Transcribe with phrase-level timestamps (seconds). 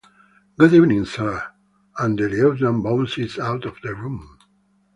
[0.57, 1.49] Good-evening, Sir!’
[1.99, 4.35] and the lieutenant bounced out of the room.